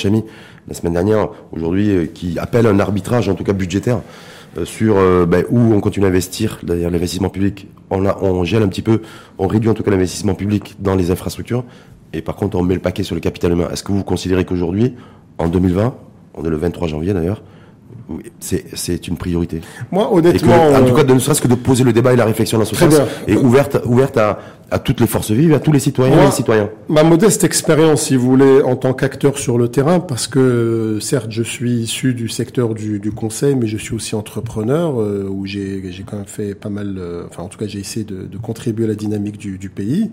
[0.68, 4.00] la semaine dernière, aujourd'hui, qui appelle un arbitrage, en tout cas budgétaire,
[4.64, 8.82] sur ben, où on continue à investir, d'ailleurs l'investissement public, on, on gèle un petit
[8.82, 9.02] peu,
[9.38, 11.64] on réduit en tout cas l'investissement public dans les infrastructures,
[12.12, 13.68] et par contre on met le paquet sur le capital humain.
[13.72, 14.94] Est-ce que vous considérez qu'aujourd'hui,
[15.38, 15.94] en 2020,
[16.34, 17.42] on est le 23 janvier d'ailleurs,
[18.40, 19.60] c'est une priorité.
[19.90, 22.58] Moi, honnêtement, en tout cas, ne serait-ce que de poser le débat et la réflexion
[22.58, 22.94] dans ce sens,
[23.26, 24.38] et ouverte, ouverte à,
[24.70, 26.70] à toutes les forces vives, à tous les citoyens et les citoyens.
[26.88, 31.30] Ma modeste expérience, si vous voulez, en tant qu'acteur sur le terrain, parce que certes,
[31.30, 35.46] je suis issu du secteur du, du conseil, mais je suis aussi entrepreneur, euh, où
[35.46, 38.38] j'ai quand même fait pas mal, euh, enfin en tout cas, j'ai essayé de, de,
[38.38, 40.10] contribuer à la dynamique du, du pays.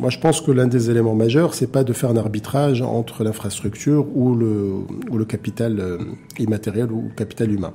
[0.00, 3.22] Moi, je pense que l'un des éléments majeurs, c'est pas de faire un arbitrage entre
[3.22, 4.72] l'infrastructure ou le,
[5.08, 5.98] ou le capital euh,
[6.38, 7.72] immatériel ou le capital humain.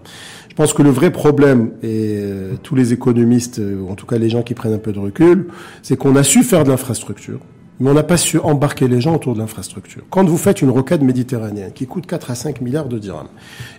[0.50, 4.06] Je pense que le vrai problème, et euh, tous les économistes, euh, ou en tout
[4.06, 5.48] cas les gens qui prennent un peu de recul,
[5.82, 7.40] c'est qu'on a su faire de l'infrastructure,
[7.80, 10.04] mais on n'a pas su embarquer les gens autour de l'infrastructure.
[10.10, 13.30] Quand vous faites une rocade méditerranéenne qui coûte 4 à 5 milliards de dirhams,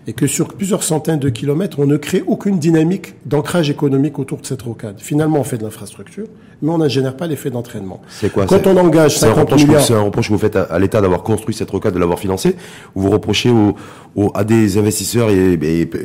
[0.06, 4.40] et que sur plusieurs centaines de kilomètres, on ne crée aucune dynamique d'ancrage économique autour
[4.40, 4.98] de cette rocade.
[4.98, 6.26] Finalement, on fait de l'infrastructure,
[6.62, 8.00] mais on ne génère pas l'effet d'entraînement.
[8.08, 9.82] C'est quoi Quand on engage 50 milliards...
[9.82, 12.56] C'est un reproche que vous faites à, l'État d'avoir construit cette rocade, de l'avoir financée,
[12.94, 13.50] ou vous reprochez
[14.34, 15.56] à des investisseurs et,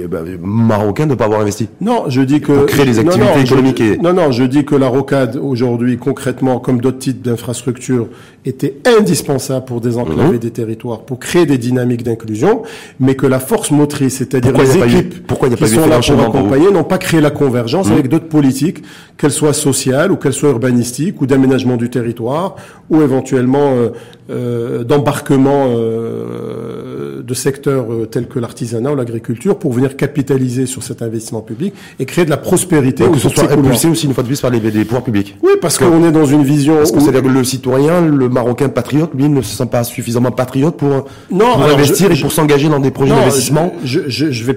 [0.09, 2.53] bah, marocains de ne pas avoir investi Non, je dis que...
[2.53, 3.97] Pour créer des activités économiques et...
[3.97, 8.07] Non, non, je dis que la rocade, aujourd'hui, concrètement, comme d'autres types d'infrastructures,
[8.45, 10.39] était indispensable pour désenclaver mhm.
[10.39, 12.63] des territoires, pour créer des dynamiques d'inclusion,
[12.99, 16.83] mais que la force motrice, c'est-à-dire les équipes pourquoi qui sont là pour accompagner, n'ont
[16.83, 17.93] pas créé la convergence mhm.
[17.93, 18.83] avec d'autres politiques,
[19.17, 22.55] qu'elles soient sociales ou qu'elles soient urbanistiques ou d'aménagement du territoire
[22.89, 23.89] ou éventuellement euh,
[24.31, 30.81] euh, d'embarquement euh, de secteurs euh, tels que l'artisanat ou l'agriculture pour venir capitaliser sur
[30.81, 33.03] cet investissement public et créer de la prospérité.
[33.03, 35.37] Donc, que ce soit impulsé aussi une fois de plus par les, pouvoirs publics.
[35.43, 36.77] Oui, parce qu'on est dans une vision.
[36.77, 40.31] Parce que c'est-à-dire que le citoyen, le Marocain patriote, lui, ne se sent pas suffisamment
[40.31, 43.73] patriote pour, non, investir et pour s'engager dans des projets d'investissement.
[43.83, 44.51] Je, je,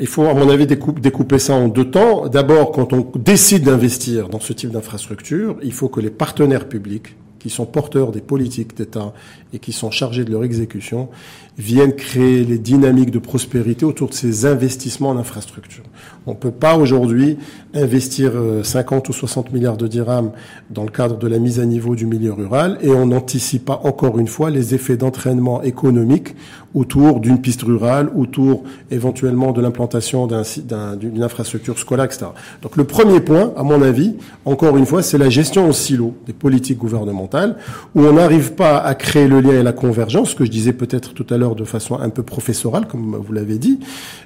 [0.00, 2.26] il faut, à mon avis, découper ça en deux temps.
[2.28, 7.14] D'abord, quand on décide d'investir dans ce type d'infrastructure, il faut que les partenaires publics
[7.38, 9.12] qui sont porteurs des politiques d'État
[9.52, 11.08] et qui sont chargés de leur exécution,
[11.58, 15.84] viennent créer les dynamiques de prospérité autour de ces investissements en infrastructure.
[16.26, 17.36] On ne peut pas aujourd'hui
[17.74, 20.30] investir 50 euh, ou 60 milliards de dirhams
[20.70, 23.80] dans le cadre de la mise à niveau du milieu rural et on n'anticipe pas
[23.84, 26.34] encore une fois les effets d'entraînement économique
[26.74, 32.26] autour d'une piste rurale, autour éventuellement de l'implantation d'une infrastructure scolaire, etc.
[32.62, 36.14] Donc le premier point, à mon avis, encore une fois, c'est la gestion au silo
[36.26, 37.56] des politiques gouvernementales
[37.94, 40.72] où on n'arrive pas à créer le lien et la convergence, ce que je disais
[40.72, 43.80] peut-être tout à l'heure de façon un peu professorale, comme vous l'avez dit.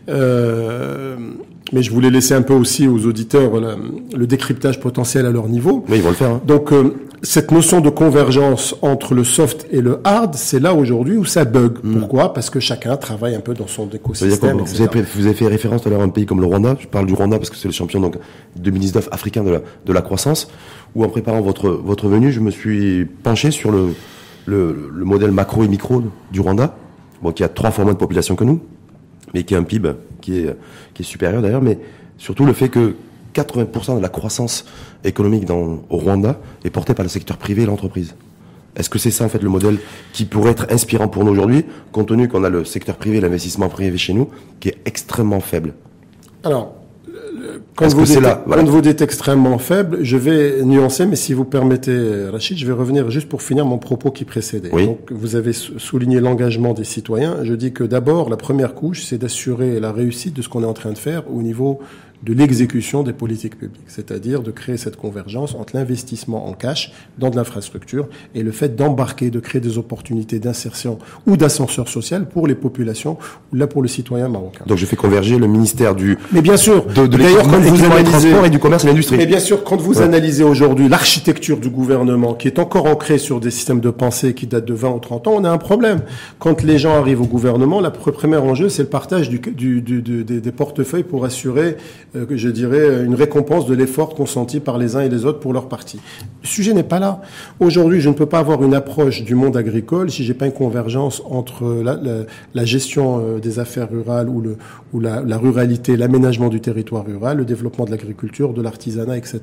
[0.09, 1.17] Euh,
[1.73, 3.53] mais je voulais laisser un peu aussi aux auditeurs
[4.15, 5.85] le, décryptage potentiel à leur niveau.
[5.89, 6.31] Oui, ils vont le faire.
[6.31, 6.41] Hein.
[6.47, 11.17] Donc, euh, cette notion de convergence entre le soft et le hard, c'est là aujourd'hui
[11.17, 11.79] où ça bug.
[11.83, 11.99] Hmm.
[11.99, 12.33] Pourquoi?
[12.35, 14.59] Parce que chacun travaille un peu dans son écosystème.
[14.59, 16.77] Vous avez, vous avez, fait référence à l'heure à un pays comme le Rwanda.
[16.79, 18.17] Je parle du Rwanda parce que c'est le champion donc
[18.57, 20.49] 2019 africain de la, de la croissance.
[20.95, 23.91] Où en préparant votre votre venue, je me suis penché sur le
[24.47, 26.03] le, le modèle macro et micro
[26.33, 26.77] du Rwanda,
[27.23, 28.61] bon, qui a trois fois moins de population que nous,
[29.35, 30.57] mais qui a un PIB qui est,
[30.95, 31.79] qui est supérieur d'ailleurs, mais
[32.19, 32.95] surtout le fait que
[33.35, 34.65] 80% de la croissance
[35.05, 38.15] économique dans, au Rwanda est portée par le secteur privé et l'entreprise.
[38.77, 39.79] Est-ce que c'est ça en fait le modèle
[40.13, 43.69] qui pourrait être inspirant pour nous aujourd'hui, compte tenu qu'on a le secteur privé, l'investissement
[43.69, 45.75] privé chez nous, qui est extrêmement faible?
[46.45, 46.75] Alors,
[47.75, 52.59] quand vous, là, vous dites extrêmement faible, je vais nuancer, mais si vous permettez, Rachid,
[52.59, 54.71] je vais revenir juste pour finir mon propos qui précédait.
[54.71, 57.39] Donc, vous avez souligné l'engagement des citoyens.
[57.43, 60.67] Je dis que d'abord, la première couche, c'est d'assurer la réussite de ce qu'on est
[60.67, 61.81] en train de faire au niveau
[62.27, 67.31] de l'exécution des politiques publiques, c'est-à-dire de créer cette convergence entre l'investissement en cash dans
[67.31, 72.49] de l'infrastructure et le fait d'embarquer, de créer des opportunités d'insertion ou d'ascenseur social pour
[72.49, 73.17] les populations
[73.53, 74.65] ou là pour le citoyen marocain.
[74.67, 77.85] Donc je fais converger le ministère du Mais bien sûr, de, de d'ailleurs quand vous
[77.85, 79.19] analysez et du commerce et l'industrie.
[79.19, 83.39] Mais bien sûr, quand vous analysez aujourd'hui l'architecture du gouvernement qui est encore ancrée sur
[83.39, 86.01] des systèmes de pensée qui datent de 20 ou 30 ans, on a un problème.
[86.41, 90.03] Quand les gens arrivent au gouvernement, le premier enjeu c'est le partage du, du, du,
[90.03, 91.77] des, des portefeuilles pour assurer
[92.31, 95.69] je dirais, une récompense de l'effort consenti par les uns et les autres pour leur
[95.69, 95.99] partie.
[96.43, 97.21] Le sujet n'est pas là.
[97.61, 100.53] Aujourd'hui, je ne peux pas avoir une approche du monde agricole si j'ai pas une
[100.53, 101.99] convergence entre la,
[102.55, 107.85] la, gestion euh, des affaires rurales ou, la, ruralité, l'aménagement du territoire rural, le développement
[107.85, 109.41] de l'agriculture, de l'artisanat, etc.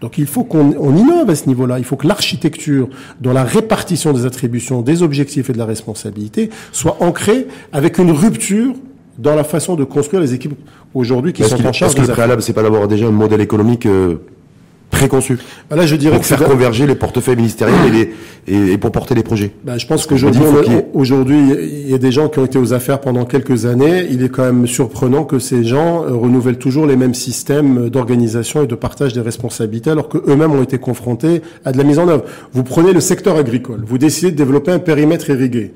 [0.00, 1.78] Donc il faut qu'on on innove à ce niveau-là.
[1.78, 2.88] Il faut que l'architecture
[3.20, 8.10] dans la répartition des attributions, des objectifs et de la responsabilité soit ancrée avec une
[8.10, 8.74] rupture
[9.20, 10.54] dans la façon de construire les équipes
[10.94, 11.94] aujourd'hui qui sont en charge.
[11.94, 14.16] Parce que le préalable, c'est pas d'avoir déjà un modèle économique euh,
[14.90, 15.38] préconçu.
[15.68, 18.12] Bah là, je dirais pour faire converger les portefeuilles ministériels et,
[18.46, 19.52] les, et, pour porter les projets.
[19.64, 20.42] Bah, je pense qu'aujourd'hui,
[20.94, 24.06] aujourd'hui, il y a des gens qui ont été aux affaires pendant quelques années.
[24.10, 28.64] Il est quand même surprenant que ces gens euh, renouvellent toujours les mêmes systèmes d'organisation
[28.64, 31.98] et de partage des responsabilités, alors queux mêmes ont été confrontés à de la mise
[31.98, 32.24] en œuvre.
[32.52, 35.72] Vous prenez le secteur agricole, vous décidez de développer un périmètre irrigué.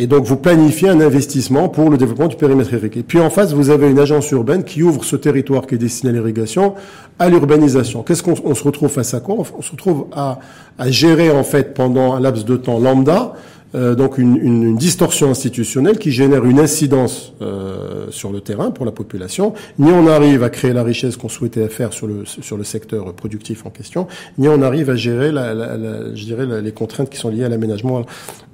[0.00, 3.00] Et donc, vous planifiez un investissement pour le développement du périmètre irrigué.
[3.00, 5.78] Et puis, en face, vous avez une agence urbaine qui ouvre ce territoire qui est
[5.78, 6.74] destiné à l'irrigation
[7.18, 8.04] à l'urbanisation.
[8.04, 10.38] Qu'est-ce qu'on se retrouve face à quoi On se retrouve à
[10.86, 13.34] gérer, en fait, pendant un laps de temps lambda,
[13.74, 18.86] euh, donc une, une, distorsion institutionnelle qui génère une incidence euh, sur le terrain pour
[18.86, 19.54] la population.
[19.78, 23.12] Ni on arrive à créer la richesse qu'on souhaitait faire sur le sur le secteur
[23.12, 24.06] productif en question,
[24.38, 27.44] ni on arrive à gérer, la, la, la, je dirais, les contraintes qui sont liées
[27.44, 28.04] à l'aménagement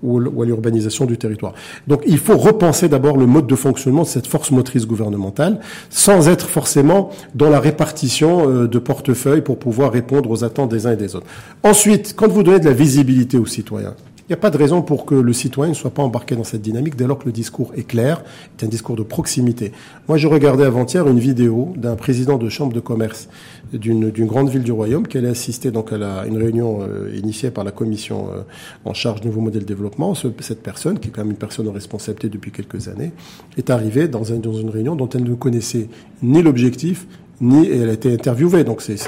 [0.02, 1.54] ou, ou à l'urbanisation du territoire.
[1.86, 6.28] Donc il faut repenser d'abord le mode de fonctionnement de cette force motrice gouvernementale, sans
[6.28, 10.92] être forcément dans la répartition euh, de portefeuilles pour pouvoir répondre aux attentes des uns
[10.92, 11.26] et des autres.
[11.62, 13.94] Ensuite, quand vous donnez de la visibilité aux citoyens,
[14.26, 16.44] il n'y a pas de raison pour que le citoyen ne soit pas embarqué dans
[16.44, 18.24] cette dynamique dès lors que le discours est clair,
[18.58, 19.72] est un discours de proximité.
[20.08, 23.28] Moi, je regardais avant-hier une vidéo d'un président de chambre de commerce
[23.74, 27.64] d'une grande ville du royaume qui allait assister donc à une réunion euh, initiée par
[27.64, 28.40] la commission euh,
[28.86, 30.14] en charge du nouveau modèle de développement.
[30.14, 33.12] cette personne, qui est quand même une personne en responsabilité depuis quelques années,
[33.58, 35.88] est arrivée dans une réunion dont elle ne connaissait
[36.22, 37.06] ni l'objectif
[37.40, 38.64] ni elle a été interviewée.
[38.64, 38.98] Donc c'est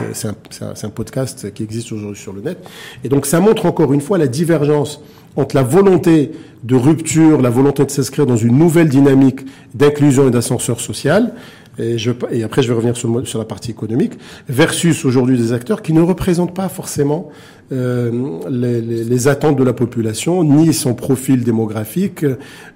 [0.85, 2.59] un, podcast qui existe aujourd'hui sur le net.
[3.05, 5.01] Et donc ça montre encore une fois la divergence
[5.37, 6.33] entre la volonté
[6.65, 9.41] de rupture, la volonté de s'inscrire dans une nouvelle dynamique
[9.75, 11.35] d'inclusion et d'ascenseur social,
[11.79, 14.15] et, après je vais revenir sur, la partie économique,
[14.49, 17.29] versus aujourd'hui des acteurs qui ne représentent pas forcément
[17.71, 22.25] euh, les, attentes de la population, ni son profil démographique,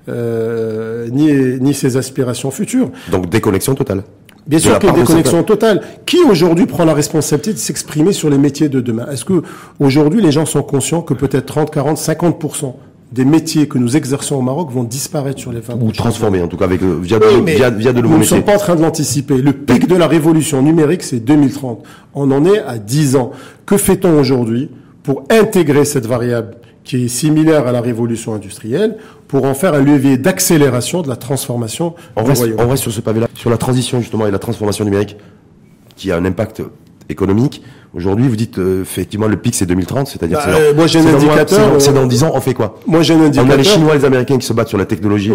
[0.09, 2.91] euh, ni, ni ses aspirations futures.
[3.11, 4.03] Donc déconnexion totale.
[4.51, 5.81] Bien sûr qu'il y a des connexions totales.
[6.05, 9.07] Qui aujourd'hui prend la responsabilité de s'exprimer sur les métiers de demain?
[9.13, 9.43] Est-ce que
[9.79, 12.45] aujourd'hui les gens sont conscients que peut-être 30, 40, 50
[13.13, 16.49] des métiers que nous exerçons au Maroc vont disparaître sur les 20 Ou transformer, en
[16.49, 18.59] tout cas, avec, euh, via, de, via, via, de nouveaux Nous ne sommes pas en
[18.59, 19.37] train de l'anticiper.
[19.37, 21.85] Le pic de la révolution numérique, c'est 2030.
[22.15, 23.31] On en est à 10 ans.
[23.67, 24.69] Que fait-on aujourd'hui
[25.05, 26.57] pour intégrer cette variable
[26.91, 28.97] qui est similaire à la révolution industrielle,
[29.29, 33.01] pour en faire un levier d'accélération de la transformation on reste, On reste sur ce
[33.01, 35.17] pavé-là, sur la transition justement et la transformation numérique,
[35.95, 36.63] qui a un impact
[37.09, 37.63] économique.
[37.95, 41.07] Aujourd'hui, vous dites euh, effectivement le pic c'est 2030, c'est-à-dire bah, euh, moi j'ai un
[41.15, 41.81] indicateur.
[41.81, 43.49] C'est dans, 10 ans, on fait quoi Moi j'ai un indicateur.
[43.49, 45.31] On a les Chinois, et les Américains qui se battent sur la technologie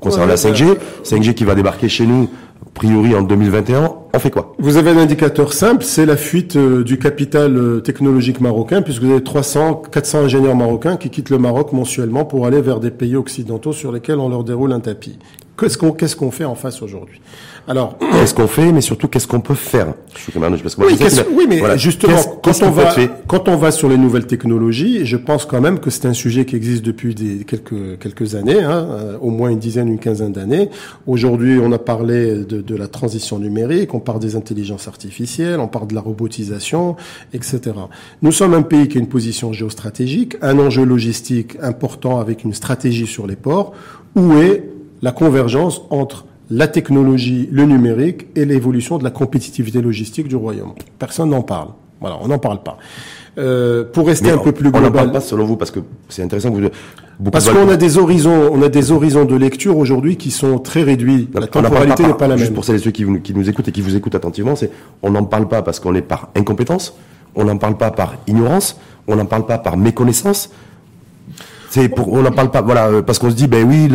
[0.00, 2.28] concernant la 5G, 5G qui va débarquer chez nous
[2.66, 4.54] a priori en 2021, on fait quoi?
[4.58, 9.02] Vous avez un indicateur simple, c'est la fuite euh, du capital euh, technologique marocain, puisque
[9.02, 12.90] vous avez 300, 400 ingénieurs marocains qui quittent le Maroc mensuellement pour aller vers des
[12.90, 15.18] pays occidentaux sur lesquels on leur déroule un tapis.
[15.58, 17.20] Qu'est-ce qu'on qu'est-ce qu'on fait en face aujourd'hui?
[17.66, 19.94] Alors, qu'est-ce qu'on fait, mais surtout qu'est-ce qu'on peut faire?
[21.32, 22.94] Oui, mais justement, quand on va
[23.26, 26.44] quand on va sur les nouvelles technologies, je pense quand même que c'est un sujet
[26.44, 30.32] qui existe depuis des, quelques quelques années, hein, euh, au moins une dizaine, une quinzaine
[30.32, 30.70] d'années.
[31.06, 35.68] Aujourd'hui, on a parlé de, de, la transition numérique, on parle des intelligences artificielles, on
[35.68, 36.96] parle de la robotisation,
[37.32, 37.60] etc.
[38.22, 42.54] Nous sommes un pays qui a une position géostratégique, un enjeu logistique important avec une
[42.54, 43.72] stratégie sur les ports.
[44.14, 50.28] Où est la convergence entre la technologie, le numérique et l'évolution de la compétitivité logistique
[50.28, 50.72] du royaume.
[50.98, 51.68] Personne n'en parle.
[52.00, 52.78] Voilà, on n'en parle pas.
[53.38, 54.82] Euh, pour rester un peu plus global.
[54.82, 57.30] On n'en parle pas selon vous parce que c'est intéressant que vous.
[57.30, 60.82] Parce qu'on a des horizons, on a des horizons de lecture aujourd'hui qui sont très
[60.82, 61.28] réduits.
[61.34, 62.38] La temporalité n'est pas la même.
[62.38, 64.70] Juste pour celles et ceux qui, qui nous écoutent et qui vous écoutent attentivement, c'est
[65.02, 66.96] on n'en parle pas parce qu'on est par incompétence,
[67.34, 70.50] on n'en parle pas par ignorance, on n'en parle pas par méconnaissance.
[71.70, 73.88] C'est pour, on n'en parle pas, voilà, euh, parce qu'on se dit, ben oui,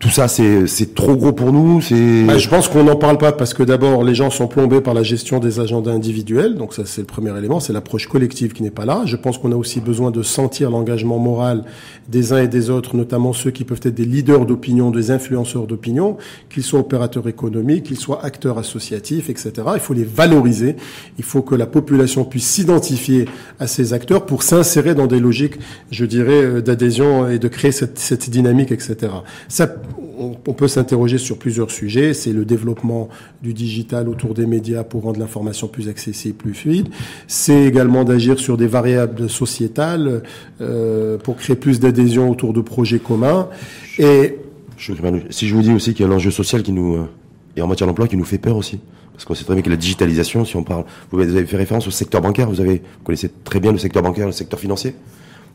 [0.00, 1.80] tout ça, c'est trop gros pour nous.
[1.80, 2.24] C'est.
[2.24, 4.92] Bah, je pense qu'on n'en parle pas parce que d'abord, les gens sont plombés par
[4.92, 6.56] la gestion des agendas individuels.
[6.56, 7.60] Donc ça, c'est le premier élément.
[7.60, 9.02] C'est l'approche collective qui n'est pas là.
[9.06, 11.64] Je pense qu'on a aussi besoin de sentir l'engagement moral
[12.08, 15.66] des uns et des autres, notamment ceux qui peuvent être des leaders d'opinion, des influenceurs
[15.66, 16.18] d'opinion,
[16.50, 19.52] qu'ils soient opérateurs économiques, qu'ils soient acteurs associatifs, etc.
[19.74, 20.76] Il faut les valoriser.
[21.18, 23.26] Il faut que la population puisse s'identifier
[23.58, 25.54] à ces acteurs pour s'insérer dans des logiques,
[25.90, 29.12] je dirais, euh, d'adhésion et de créer cette, cette dynamique, etc.
[29.48, 29.74] Ça,
[30.18, 32.14] on peut s'interroger sur plusieurs sujets.
[32.14, 33.08] C'est le développement
[33.42, 36.88] du digital autour des médias pour rendre l'information plus accessible, plus fluide.
[37.26, 40.22] C'est également d'agir sur des variables sociétales
[40.60, 43.48] euh, pour créer plus d'adhésion autour de projets communs.
[43.98, 44.38] Et
[45.30, 47.08] si je vous dis aussi qu'il y a l'enjeu social qui nous euh,
[47.56, 48.80] et en matière d'emploi qui nous fait peur aussi.
[49.12, 51.86] Parce qu'on sait très bien que la digitalisation, si on parle, vous avez fait référence
[51.86, 54.96] au secteur bancaire, vous avez, vous connaissez très bien le secteur bancaire, le secteur financier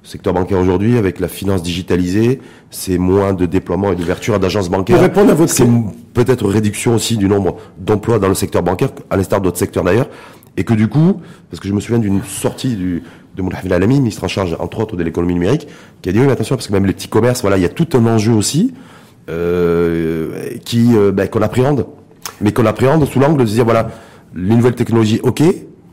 [0.03, 4.95] secteur bancaire aujourd'hui, avec la finance digitalisée, c'est moins de déploiement et d'ouverture d'agences bancaires.
[4.95, 5.67] Pour répondre à votre c'est
[6.13, 10.09] peut-être réduction aussi du nombre d'emplois dans le secteur bancaire, à l'instar d'autres secteurs d'ailleurs,
[10.57, 13.03] et que du coup, parce que je me souviens d'une sortie du,
[13.35, 15.67] de Moulahil Alami, ministre en charge entre autres de l'économie numérique,
[16.01, 17.65] qui a dit oui, mais attention parce que même les petits commerces, voilà, il y
[17.65, 18.73] a tout un enjeu aussi
[19.29, 21.85] euh, qui euh, ben, qu'on appréhende,
[22.41, 23.89] mais qu'on appréhende sous l'angle de se dire voilà,
[24.35, 25.43] les nouvelles technologies, ok,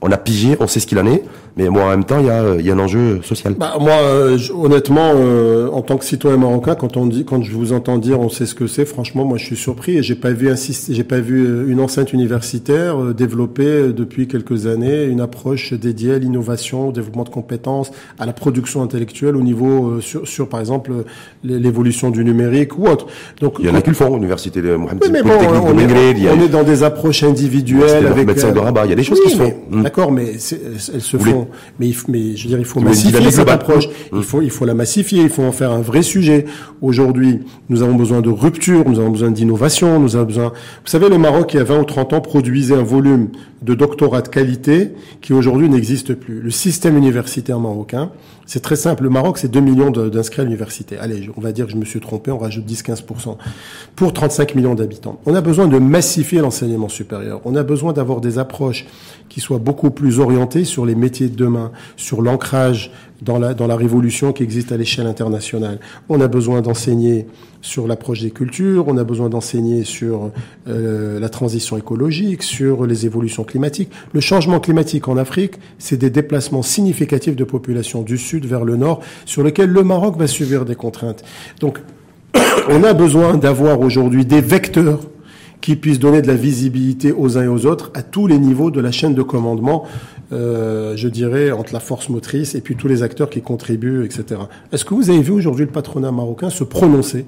[0.07, 1.23] on a pigé, on sait ce qu'il en est,
[1.57, 3.55] mais moi en même temps, il y a, y a un enjeu social.
[3.59, 7.53] Bah, moi, euh, honnêtement, euh, en tant que citoyen marocain, quand on dit, quand je
[7.53, 10.15] vous entends dire, on sait ce que c'est, franchement, moi, je suis surpris et j'ai
[10.15, 10.51] pas vu
[10.91, 16.19] j'ai pas vu euh, une enceinte universitaire développer depuis quelques années une approche dédiée à
[16.19, 20.93] l'innovation, au développement de compétences, à la production intellectuelle au niveau sur, sur par exemple
[21.43, 23.07] l'évolution du numérique ou autre.
[23.41, 25.79] Donc il y en a qui le font, l'université de Mohamed oui, mais bon, on,
[25.79, 28.85] est, on est dans des approches individuelles avec de Rabat.
[28.85, 29.55] Il y a des choses qui se font.
[29.97, 31.49] D'accord, mais elles se font.
[31.81, 33.89] Mais, mais je veux dire, il faut massifier cette approche.
[34.13, 35.23] Il faut, il faut la massifier.
[35.23, 36.45] Il faut en faire un vrai sujet.
[36.83, 38.87] Aujourd'hui, nous avons besoin de rupture.
[38.87, 39.99] Nous avons besoin d'innovation.
[39.99, 40.49] Nous avons besoin.
[40.85, 43.31] Vous savez, le Maroc, il y a 20 ou 30 ans, produisait un volume
[43.63, 46.41] de doctorat de qualité qui aujourd'hui n'existe plus.
[46.41, 48.11] Le système universitaire marocain,
[48.45, 49.03] c'est très simple.
[49.03, 50.99] Le Maroc, c'est 2 millions d'inscrits à l'université.
[50.99, 53.37] Allez, on va dire que je me suis trompé, on rajoute 10-15%.
[53.97, 55.19] Pour 35 millions d'habitants.
[55.25, 57.41] On a besoin de massifier l'enseignement supérieur.
[57.45, 58.87] On a besoin d'avoir des approches
[59.29, 63.67] qui soient beaucoup plus orientées sur les métiers de demain, sur l'ancrage dans la, dans
[63.67, 65.79] la révolution qui existe à l'échelle internationale.
[66.09, 67.27] On a besoin d'enseigner
[67.63, 70.31] sur l'approche des cultures, on a besoin d'enseigner sur
[70.69, 73.91] euh, la transition écologique, sur les évolutions climatiques.
[74.13, 78.77] Le changement climatique en Afrique, c'est des déplacements significatifs de population du sud vers le
[78.77, 81.25] nord, sur lesquels le Maroc va subir des contraintes.
[81.61, 81.81] Donc,
[82.69, 85.01] on a besoin d'avoir aujourd'hui des vecteurs
[85.61, 88.71] qui puissent donner de la visibilité aux uns et aux autres à tous les niveaux
[88.71, 89.85] de la chaîne de commandement,
[90.33, 94.41] euh, je dirais, entre la force motrice et puis tous les acteurs qui contribuent, etc.
[94.73, 97.27] Est-ce que vous avez vu aujourd'hui le patronat marocain se prononcer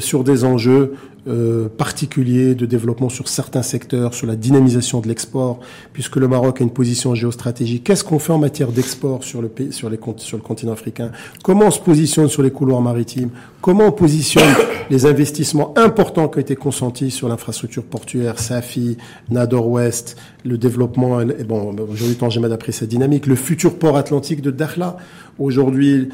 [0.00, 0.94] sur des enjeux
[1.28, 5.58] euh, particuliers de développement sur certains secteurs, sur la dynamisation de l'export,
[5.92, 7.82] puisque le Maroc a une position géostratégique.
[7.82, 11.10] Qu'est-ce qu'on fait en matière d'export sur le pays, sur, les, sur le continent africain?
[11.42, 13.30] Comment on se positionne sur les couloirs maritimes?
[13.60, 14.54] Comment on positionne
[14.90, 18.96] les investissements importants qui ont été consentis sur l'infrastructure portuaire, Safi,
[19.28, 22.16] Nador Ouest, le développement, bon, aujourd'hui,
[22.48, 24.96] d'après cette dynamique, le futur port atlantique de Dakhla?
[25.40, 26.08] Aujourd'hui,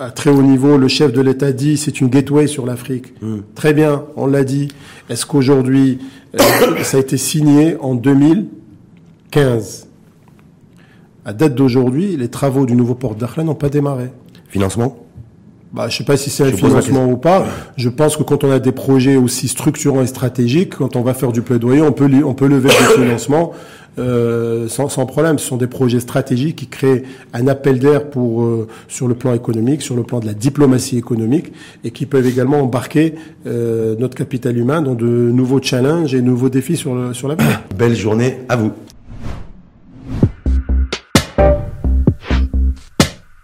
[0.00, 3.14] à très haut niveau, le chef de l'État dit c'est une gateway sur l'Afrique.
[3.22, 3.40] Hmm.
[3.54, 4.68] Très bien, on l'a dit.
[5.08, 5.98] Est-ce qu'aujourd'hui,
[6.34, 6.42] euh,
[6.82, 9.88] ça a été signé en 2015
[11.24, 14.10] À date d'aujourd'hui, les travaux du nouveau port d'Akhla n'ont pas démarré.
[14.48, 14.98] Financement?
[15.72, 17.44] Bah, je sais pas si c'est un financement ou pas.
[17.76, 21.14] Je pense que quand on a des projets aussi structurants et stratégiques, quand on va
[21.14, 23.52] faire du plaidoyer, on peut, on peut lever des financements
[23.98, 25.38] euh, sans, sans, problème.
[25.38, 29.34] Ce sont des projets stratégiques qui créent un appel d'air pour euh, sur le plan
[29.34, 31.52] économique, sur le plan de la diplomatie économique,
[31.84, 33.14] et qui peuvent également embarquer
[33.46, 37.62] euh, notre capital humain dans de nouveaux challenges et nouveaux défis sur le, sur l'avenir.
[37.76, 38.72] Belle journée à vous.